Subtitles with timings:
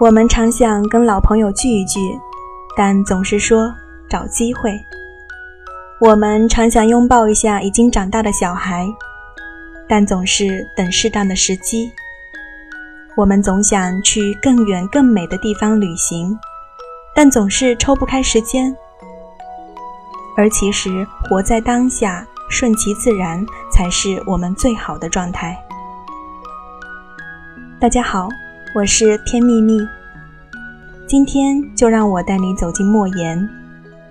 [0.00, 2.00] 我们常想跟老朋友聚一聚，
[2.74, 3.70] 但总是说
[4.08, 4.80] 找机会。
[6.00, 8.88] 我们常想拥抱一下已经长大的小孩，
[9.86, 11.92] 但总是等适当的时机。
[13.14, 16.34] 我们总想去更远更美的地方旅行，
[17.14, 18.74] 但总是抽不开时间。
[20.34, 25.54] 而其实，活在当下，顺其自然，才是我们最好的状态。
[27.78, 28.30] 大家好，
[28.74, 29.78] 我是天秘密。
[31.10, 33.36] 今天就让我带你走进莫言，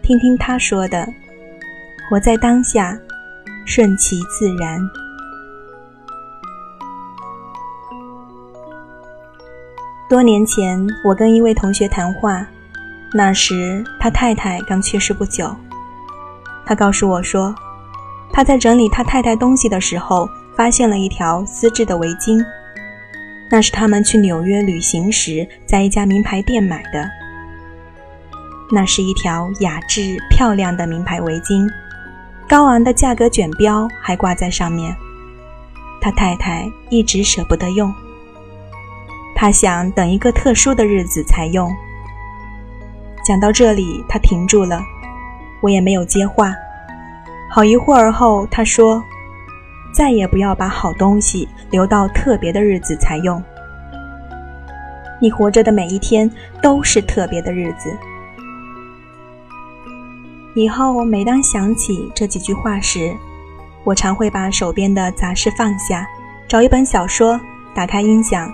[0.03, 1.07] 听听他说的：
[2.09, 2.99] 活在当下，
[3.66, 4.81] 顺其自然。
[10.09, 12.45] 多年前，我跟一位同学谈话，
[13.13, 15.55] 那时他太太刚去世不久。
[16.66, 17.55] 他告诉我说，
[18.34, 22.43] 他在整理他太太东西的时候，发现了一条丝质的围巾。
[23.52, 27.10] 那是他们去纽约旅行时，在一家名牌店买的。
[28.71, 31.68] 那是一条雅致漂亮的名牌围巾，
[32.48, 34.96] 高昂的价格卷标还挂在上面。
[35.99, 37.91] 他太太一直舍不得用，
[39.35, 41.76] 他想等一个特殊的日子才用。
[43.26, 44.81] 讲到这里，他停住了。
[45.62, 46.54] 我也没有接话。
[47.49, 49.04] 好一会儿后，他说
[49.93, 53.41] ：“再也不要把好东西留到特别的日子才用。
[55.21, 56.29] 你活着的每一天
[56.62, 57.96] 都是特别的日子。”
[60.55, 63.13] 以后每当想起这几句话时，
[63.84, 66.07] 我常会把手边的杂事放下，
[66.47, 67.40] 找一本小说，
[67.74, 68.51] 打开音响，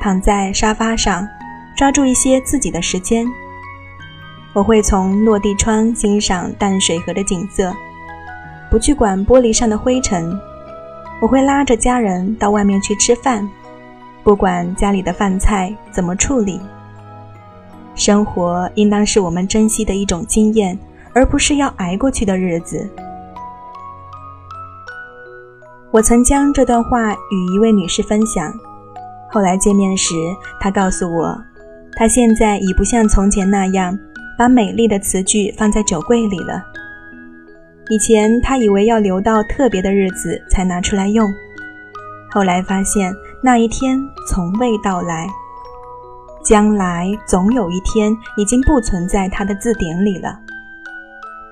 [0.00, 1.26] 躺在沙发上，
[1.76, 3.26] 抓住一些自己的时间。
[4.54, 7.74] 我会从落地窗欣赏淡水河的景色，
[8.70, 10.32] 不去管玻璃上的灰尘。
[11.20, 13.48] 我会拉着家人到外面去吃饭，
[14.22, 16.60] 不管家里的饭菜怎么处理。
[17.94, 20.78] 生活应当是我们珍惜的一种经验，
[21.14, 22.88] 而不是要挨过去的日子。
[25.90, 28.52] 我曾将这段话与一位女士分享，
[29.30, 30.14] 后来见面时，
[30.60, 31.38] 她告诉我，
[31.96, 33.98] 她现在已不像从前那样。
[34.38, 36.62] 把美丽的词句放在酒柜里了。
[37.88, 41.32] 以前他以为要留到特别的日子才拿出来用，
[42.30, 43.98] 后来发现那一天
[44.28, 45.28] 从未到来，
[46.44, 50.36] 将来总有一天已经不存在他的字典里了。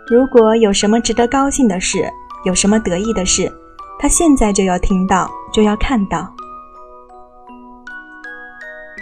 [0.08, 2.04] 如果有什么值得高兴的事，
[2.44, 3.50] 有什么得意的事，
[3.98, 6.28] 他现在就要听到，就要看到。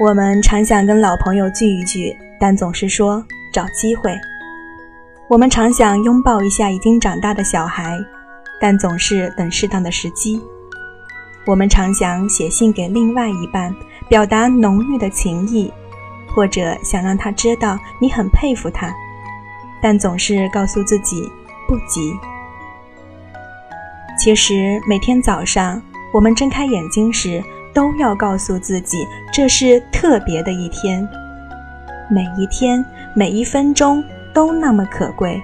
[0.00, 3.24] 我们常想跟老朋友聚一聚，但总是说。
[3.52, 4.10] 找机会，
[5.32, 7.98] 我们常想拥抱一下已经长大的小孩，
[8.60, 10.38] 但总是等适当的时机。
[11.46, 13.74] 我们常想写信给另外一半，
[14.10, 15.72] 表达浓郁的情谊，
[16.34, 18.94] 或者想让他知道你很佩服他，
[19.80, 21.26] 但总是告诉自己
[21.66, 22.12] 不急。
[24.18, 25.80] 其实每天早上
[26.12, 28.98] 我们睁开眼睛时，都要告诉自己
[29.32, 31.08] 这是特别的一天，
[32.10, 32.84] 每一天。
[33.14, 34.02] 每一分钟
[34.34, 35.42] 都那么可贵。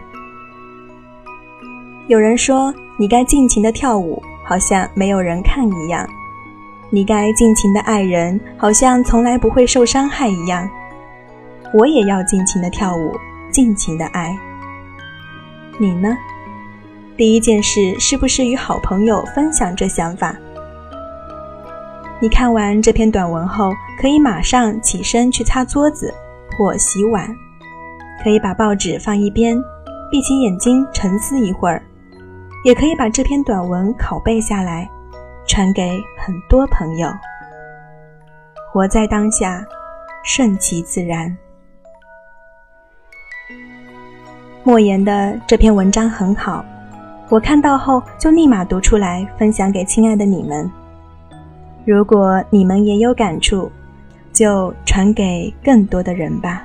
[2.06, 6.06] 有人说：“你该尽情的跳舞，好像没有人看一样；
[6.91, 10.69] 你该尽情的爱人，好像从来不会受伤害一样。”
[11.75, 13.15] 我也要尽情的跳舞，
[13.50, 14.34] 尽情的爱。
[15.78, 16.16] 你呢？
[17.15, 20.34] 第一件事是不是与好朋友分享这想法？
[22.20, 23.70] 你看完这篇短文后，
[24.00, 26.12] 可以马上起身去擦桌子
[26.56, 27.28] 或洗碗。
[28.23, 29.62] 可以把报纸放一边，
[30.11, 31.83] 闭起眼睛沉思一会儿，
[32.65, 34.89] 也可以把这篇短文拷贝下来，
[35.47, 37.09] 传给很多朋友。
[38.73, 39.65] 活在当下，
[40.25, 41.37] 顺其自然。
[44.62, 46.65] 莫言的这篇文章很好，
[47.31, 50.71] 我看到后就立马读出来，分享给亲爱的你们。
[51.87, 53.71] 如果你们也有感触，
[54.32, 56.64] 就传给更多的人吧。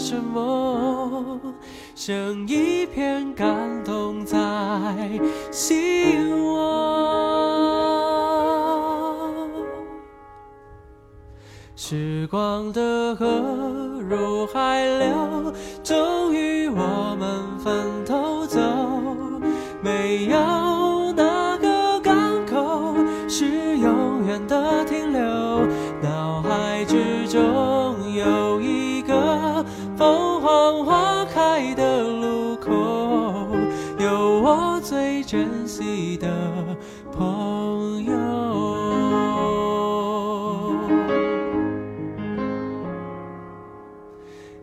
[0.00, 1.38] 什么？
[1.94, 4.38] 剩一片感动在
[5.52, 6.50] 心窝。
[11.76, 13.26] 时光的河
[14.08, 15.52] 入海流，
[15.82, 18.58] 终于我们分头走。
[19.82, 22.14] 没有哪个港
[22.46, 22.94] 口
[23.28, 25.20] 是永远的停留，
[26.02, 27.40] 脑海之中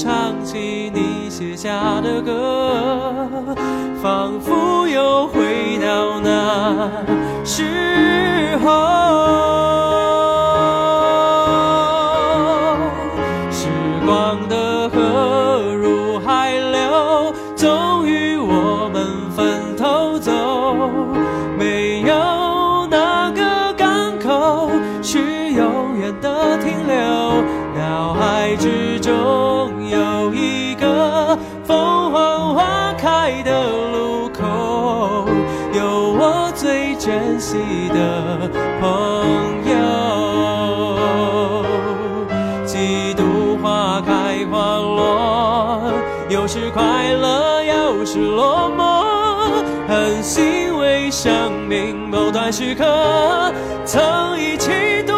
[0.00, 3.56] 唱起你写下的歌，
[4.00, 4.77] 仿佛
[37.98, 38.50] 的
[38.80, 38.86] 朋
[39.68, 39.74] 友。
[42.64, 45.92] 几度花开花落，
[46.28, 48.80] 有时快乐，有时落寞，
[49.88, 53.52] 很欣慰生命某段时刻
[53.84, 55.17] 曾一起度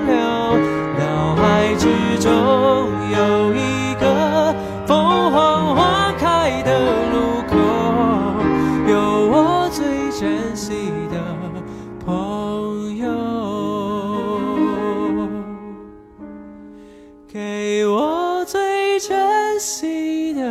[17.31, 20.41] 给我最珍惜的